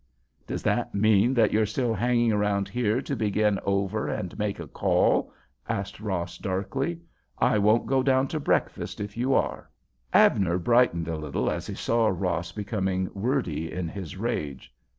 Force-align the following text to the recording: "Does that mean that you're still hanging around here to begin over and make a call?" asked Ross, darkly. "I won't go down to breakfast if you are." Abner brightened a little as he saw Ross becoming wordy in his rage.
"Does 0.47 0.63
that 0.63 0.95
mean 0.95 1.35
that 1.35 1.51
you're 1.53 1.67
still 1.67 1.93
hanging 1.93 2.31
around 2.33 2.67
here 2.67 3.03
to 3.03 3.15
begin 3.15 3.59
over 3.63 4.07
and 4.07 4.35
make 4.39 4.59
a 4.59 4.65
call?" 4.65 5.31
asked 5.69 5.99
Ross, 5.99 6.39
darkly. 6.39 6.99
"I 7.37 7.59
won't 7.59 7.85
go 7.85 8.01
down 8.01 8.27
to 8.29 8.39
breakfast 8.39 8.99
if 8.99 9.15
you 9.15 9.35
are." 9.35 9.69
Abner 10.11 10.57
brightened 10.57 11.07
a 11.07 11.17
little 11.17 11.51
as 11.51 11.67
he 11.67 11.75
saw 11.75 12.07
Ross 12.07 12.51
becoming 12.51 13.11
wordy 13.13 13.71
in 13.71 13.87
his 13.87 14.17
rage. 14.17 14.73